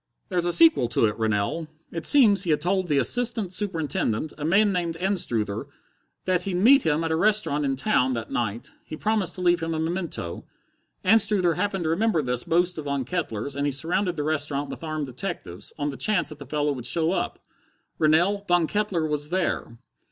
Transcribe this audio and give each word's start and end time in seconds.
"There's 0.29 0.45
a 0.45 0.51
sequel 0.51 0.87
to 0.87 1.05
it, 1.05 1.15
Rennell. 1.19 1.67
It 1.91 2.07
seems 2.07 2.41
he 2.41 2.49
had 2.49 2.59
told 2.61 2.87
the 2.87 2.97
assistant 2.97 3.53
superintendent, 3.53 4.33
a 4.35 4.43
man 4.43 4.73
named 4.73 4.97
Anstruther, 4.97 5.67
that 6.25 6.41
he'd 6.41 6.55
meet 6.55 6.83
him 6.87 7.03
at 7.03 7.11
a 7.11 7.15
restaurant 7.15 7.65
in 7.65 7.75
town 7.75 8.13
that 8.13 8.31
night. 8.31 8.71
He 8.83 8.97
promised 8.97 9.35
to 9.35 9.41
leave 9.41 9.61
him 9.61 9.75
a 9.75 9.79
memento. 9.79 10.43
Anstruther 11.03 11.53
happened 11.53 11.83
to 11.83 11.91
remember 11.91 12.23
this 12.23 12.43
boast 12.45 12.79
of 12.79 12.85
Von 12.85 13.05
Kettler's, 13.05 13.55
and 13.55 13.67
he 13.67 13.71
surrounded 13.71 14.15
the 14.15 14.23
restaurant 14.23 14.71
with 14.71 14.83
armed 14.83 15.05
detectives, 15.05 15.71
on 15.77 15.89
the 15.89 15.97
chance 15.97 16.29
that 16.29 16.39
the 16.39 16.47
fellow 16.47 16.71
would 16.71 16.87
show 16.87 17.11
up. 17.11 17.37
Rennell, 17.99 18.43
_Von 18.49 18.67
Kettler 18.67 19.05
was 19.05 19.29
there! 19.29 19.77